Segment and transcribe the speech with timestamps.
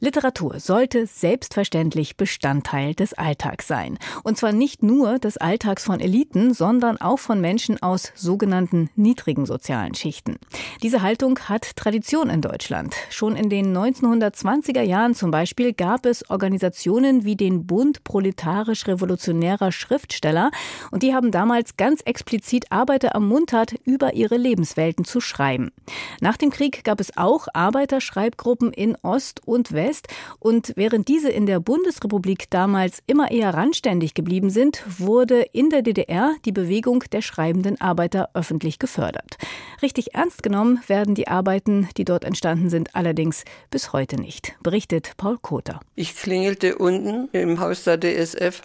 [0.00, 3.98] Literatur sollte selbstverständlich Bestandteil des Alltags sein.
[4.22, 9.44] Und zwar nicht nur des Alltags von Eliten, sondern auch von Menschen aus sogenannten niedrigen
[9.44, 10.38] sozialen Schichten.
[10.84, 12.94] Diese Haltung hat Tradition in Deutschland.
[13.10, 20.52] Schon in den 1920er Jahren zum Beispiel gab es Organisationen wie den Bund proletarisch-revolutionärer Schriftsteller
[20.92, 25.72] und die haben damals ganz explizit Arbeiter ermuntert, über ihre Lebenswelten zu schreiben.
[26.20, 30.08] Nach dem Krieg gab es auch Arbeiterschreibgruppen in Ost und West fest.
[30.38, 35.82] Und während diese in der Bundesrepublik damals immer eher randständig geblieben sind, wurde in der
[35.82, 39.38] DDR die Bewegung der schreibenden Arbeiter öffentlich gefördert.
[39.80, 45.12] Richtig ernst genommen werden die Arbeiten, die dort entstanden sind, allerdings bis heute nicht, berichtet
[45.16, 45.80] Paul Koter.
[45.94, 48.62] Ich klingelte unten im Haus der DSF.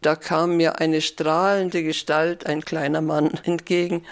[0.00, 4.02] Da kam mir eine strahlende Gestalt, ein kleiner Mann, entgegen.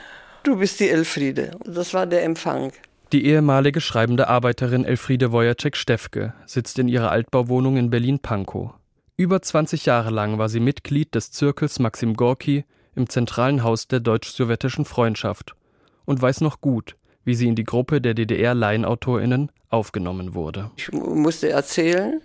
[0.42, 1.52] Du bist die Elfriede.
[1.64, 2.72] Das war der Empfang.
[3.12, 8.70] Die ehemalige schreibende Arbeiterin Elfriede Wojacek-Stefke sitzt in ihrer Altbauwohnung in Berlin-Pankow.
[9.18, 14.00] Über 20 Jahre lang war sie Mitglied des Zirkels Maxim Gorki im zentralen Haus der
[14.00, 15.54] deutsch-sowjetischen Freundschaft
[16.06, 20.70] und weiß noch gut, wie sie in die Gruppe der DDR-Laienautorinnen aufgenommen wurde.
[20.76, 22.22] Ich musste erzählen,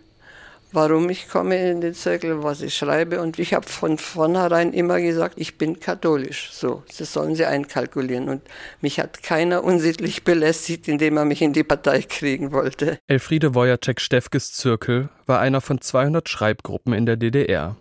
[0.72, 3.22] warum ich komme in den Zirkel, was ich schreibe.
[3.22, 6.50] Und ich habe von vornherein immer gesagt, ich bin katholisch.
[6.52, 8.30] So, das sollen sie einkalkulieren.
[8.30, 8.42] Und
[8.82, 13.00] mich hat keiner unsittlich belästigt, indem er mich in die Partei kriegen wollte.
[13.08, 17.76] Elfriede Wojacek-Stefkes Zirkel war einer von 200 Schreibgruppen in der DDR.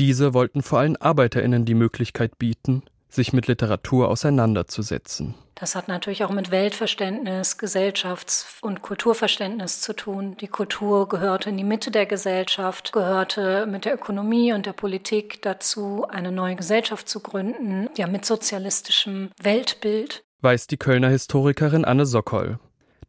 [0.00, 2.82] Diese wollten vor allem ArbeiterInnen die Möglichkeit bieten,
[3.14, 5.34] sich mit Literatur auseinanderzusetzen.
[5.54, 10.36] Das hat natürlich auch mit Weltverständnis, Gesellschafts- und Kulturverständnis zu tun.
[10.40, 15.42] Die Kultur gehörte in die Mitte der Gesellschaft, gehörte mit der Ökonomie und der Politik
[15.42, 20.24] dazu, eine neue Gesellschaft zu gründen, ja mit sozialistischem Weltbild.
[20.40, 22.58] Weiß die Kölner Historikerin Anne Sokol.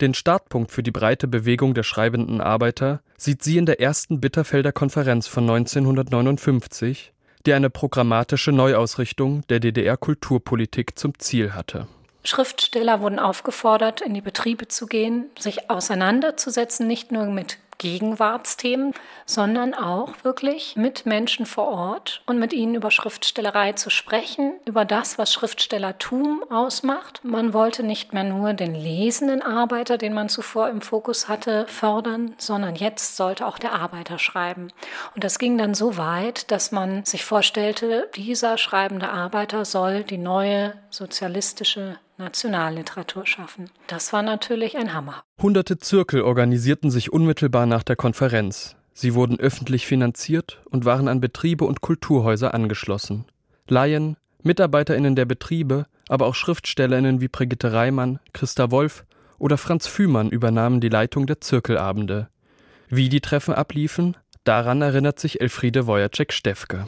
[0.02, 4.72] Den Startpunkt für die breite Bewegung der schreibenden Arbeiter sieht sie in der ersten Bitterfelder
[4.72, 7.13] Konferenz von 1959,
[7.45, 11.88] die eine programmatische Neuausrichtung der DDR-Kulturpolitik zum Ziel hatte.
[12.23, 18.94] Schriftsteller wurden aufgefordert, in die Betriebe zu gehen, sich auseinanderzusetzen, nicht nur mit Gegenwartsthemen,
[19.25, 24.86] sondern auch wirklich mit Menschen vor Ort und mit ihnen über Schriftstellerei zu sprechen, über
[24.86, 27.22] das, was Schriftstellertum ausmacht.
[27.24, 32.36] Man wollte nicht mehr nur den lesenden Arbeiter, den man zuvor im Fokus hatte, fördern,
[32.38, 34.69] sondern jetzt sollte auch der Arbeiter schreiben.
[35.16, 40.18] Und das ging dann so weit, dass man sich vorstellte, dieser schreibende Arbeiter soll die
[40.18, 43.70] neue sozialistische Nationalliteratur schaffen.
[43.88, 45.24] Das war natürlich ein Hammer.
[45.42, 48.76] Hunderte Zirkel organisierten sich unmittelbar nach der Konferenz.
[48.94, 53.25] Sie wurden öffentlich finanziert und waren an Betriebe und Kulturhäuser angeschlossen.
[53.68, 59.04] Laien, MitarbeiterInnen der Betriebe, aber auch SchriftstellerInnen wie Brigitte Reimann, Christa Wolf
[59.38, 62.30] oder Franz Fühmann übernahmen die Leitung der Zirkelabende.
[62.88, 66.88] Wie die Treffen abliefen, daran erinnert sich Elfriede Wojacek-Stefke.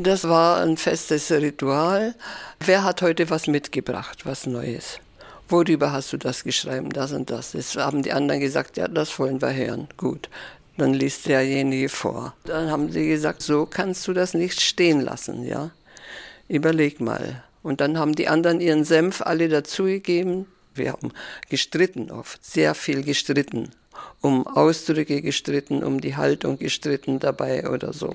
[0.00, 2.14] Das war ein festes Ritual.
[2.60, 5.00] Wer hat heute was mitgebracht, was Neues?
[5.48, 7.52] Worüber hast du das geschrieben, das und das?
[7.52, 9.88] Jetzt haben die anderen gesagt, ja, das wollen wir hören.
[9.96, 10.30] Gut.
[10.76, 12.36] Dann liest derjenige vor.
[12.44, 15.72] Dann haben sie gesagt, so kannst du das nicht stehen lassen, ja?
[16.46, 17.42] Überleg mal.
[17.64, 20.46] Und dann haben die anderen ihren Senf alle dazugegeben.
[20.76, 21.12] Wir haben
[21.48, 23.72] gestritten oft, sehr viel gestritten.
[24.20, 28.14] Um Ausdrücke gestritten, um die Haltung gestritten dabei oder so.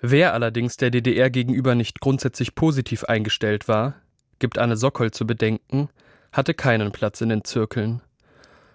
[0.00, 3.94] Wer allerdings der DDR gegenüber nicht grundsätzlich positiv eingestellt war,
[4.38, 5.88] gibt Anne Sokol zu bedenken,
[6.32, 8.00] hatte keinen Platz in den Zirkeln.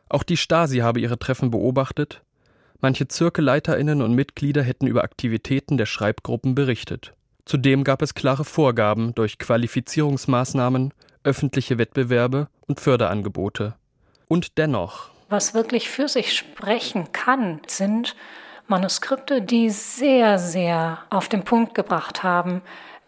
[0.09, 2.21] Auch die Stasi habe ihre Treffen beobachtet,
[2.81, 7.13] manche Zirkelleiterinnen und Mitglieder hätten über Aktivitäten der Schreibgruppen berichtet.
[7.45, 13.75] Zudem gab es klare Vorgaben durch Qualifizierungsmaßnahmen, öffentliche Wettbewerbe und Förderangebote.
[14.27, 15.09] Und dennoch.
[15.29, 18.15] Was wirklich für sich sprechen kann, sind
[18.73, 22.63] Manuskripte, die sehr, sehr auf den Punkt gebracht haben,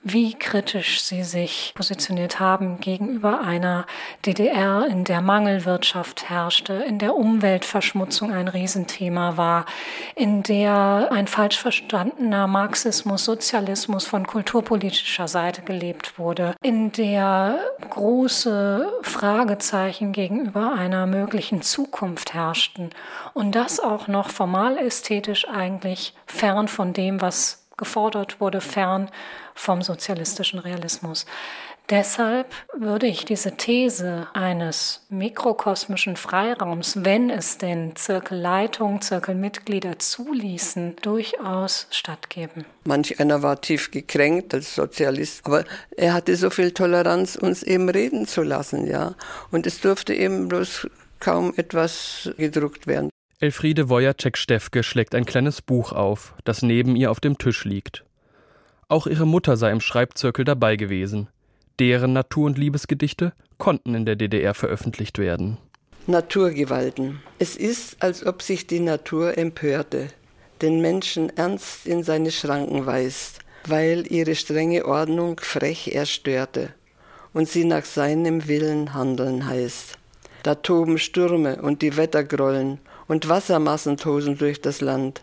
[0.07, 3.87] wie kritisch sie sich positioniert haben gegenüber einer
[4.23, 9.65] DDR, in der Mangelwirtschaft herrschte, in der Umweltverschmutzung ein Riesenthema war,
[10.15, 17.57] in der ein falsch verstandener Marxismus, Sozialismus von kulturpolitischer Seite gelebt wurde, in der
[17.89, 22.91] große Fragezeichen gegenüber einer möglichen Zukunft herrschten.
[23.33, 29.09] Und das auch noch formal ästhetisch eigentlich fern von dem, was gefordert wurde, fern
[29.53, 31.25] vom sozialistischen Realismus.
[31.91, 41.85] Deshalb würde ich diese These eines mikrokosmischen Freiraums, wenn es denn Zirkelleitung, Zirkelmitglieder zuließen, durchaus
[41.91, 42.65] stattgeben.
[42.85, 45.63] Manch einer war tief gekränkt als Sozialist, aber
[45.95, 49.13] er hatte so viel Toleranz, uns eben reden zu lassen, ja.
[49.51, 50.87] Und es durfte eben bloß
[51.19, 53.11] kaum etwas gedruckt werden.
[53.39, 58.05] Elfriede Wojacek-Steffke schlägt ein kleines Buch auf, das neben ihr auf dem Tisch liegt.
[58.87, 61.27] Auch ihre Mutter sei im Schreibzirkel dabei gewesen.
[61.79, 65.57] Deren Natur- und Liebesgedichte konnten in der DDR veröffentlicht werden.
[66.07, 67.19] Naturgewalten.
[67.37, 70.07] Es ist, als ob sich die Natur empörte,
[70.61, 76.69] den Menschen ernst in seine Schranken weist, weil ihre strenge Ordnung frech erstörte
[77.33, 79.97] und sie nach seinem Willen handeln heißt.
[80.43, 85.21] Da toben Stürme und die Wetter grollen und Wassermassen tosen durch das Land.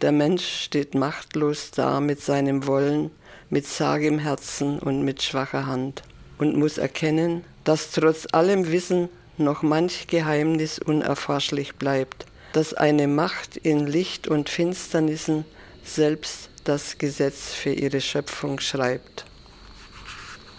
[0.00, 3.10] Der Mensch steht machtlos da mit seinem Wollen,
[3.50, 6.02] mit zagem Herzen und mit schwacher Hand
[6.38, 9.08] und muss erkennen, dass trotz allem Wissen
[9.38, 15.44] noch manch Geheimnis unerforschlich bleibt, dass eine Macht in Licht und Finsternissen
[15.84, 19.24] selbst das Gesetz für ihre Schöpfung schreibt.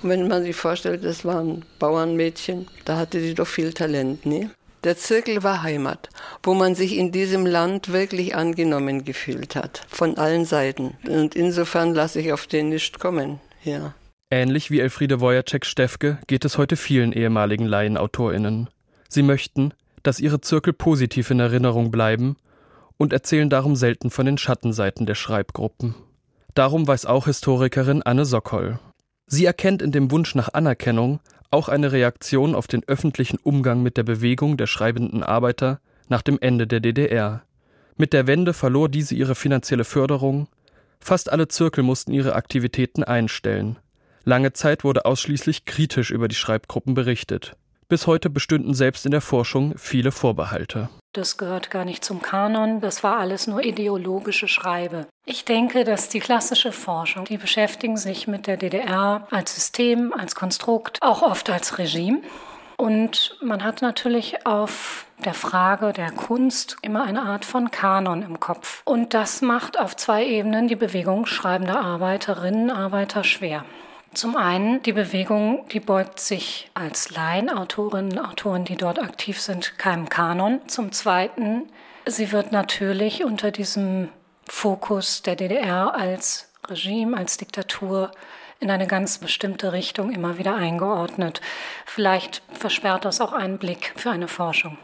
[0.02, 4.52] wenn man sich vorstellt, das war ein Bauernmädchen, da hatte sie doch viel Talent, ne?
[4.86, 6.10] Der Zirkel war Heimat,
[6.44, 10.94] wo man sich in diesem Land wirklich angenommen gefühlt hat, von allen Seiten.
[11.08, 13.96] Und insofern lasse ich auf den nicht kommen, ja.
[14.30, 18.70] Ähnlich wie Elfriede Wojacek-Steffke geht es heute vielen ehemaligen LaienautorInnen.
[19.10, 19.74] Sie möchten,
[20.04, 22.36] dass ihre Zirkel positiv in Erinnerung bleiben
[22.98, 25.96] und erzählen darum selten von den Schattenseiten der Schreibgruppen.
[26.54, 28.78] Darum weiß auch Historikerin Anne Sokol.
[29.26, 31.22] Sie erkennt in dem Wunsch nach Anerkennung
[31.56, 35.80] auch eine Reaktion auf den öffentlichen Umgang mit der Bewegung der schreibenden Arbeiter
[36.10, 37.44] nach dem Ende der DDR.
[37.96, 40.50] Mit der Wende verlor diese ihre finanzielle Förderung,
[41.00, 43.78] fast alle Zirkel mussten ihre Aktivitäten einstellen.
[44.26, 47.56] Lange Zeit wurde ausschließlich kritisch über die Schreibgruppen berichtet.
[47.88, 50.90] Bis heute bestünden selbst in der Forschung viele Vorbehalte.
[51.14, 55.06] Das gehört gar nicht zum Kanon, das war alles nur ideologische Schreibe.
[55.26, 60.34] Ich denke, dass die klassische Forschung, die beschäftigen sich mit der DDR als System, als
[60.34, 62.22] Konstrukt, auch oft als Regime.
[62.78, 68.40] Und man hat natürlich auf der Frage der Kunst immer eine Art von Kanon im
[68.40, 68.82] Kopf.
[68.84, 73.64] Und das macht auf zwei Ebenen die Bewegung schreibender Arbeiterinnen, Arbeiter schwer.
[74.16, 80.08] Zum einen, die Bewegung, die beugt sich als Laienautorinnen, Autoren, die dort aktiv sind, keinem
[80.08, 80.62] Kanon.
[80.70, 81.70] Zum zweiten,
[82.06, 84.08] sie wird natürlich unter diesem
[84.48, 88.12] Fokus der DDR als Regime, als Diktatur
[88.62, 91.42] in eine ganz bestimmte Richtung immer wieder eingeordnet.
[91.86, 94.78] Vielleicht versperrt das auch einen Blick für eine Forschung.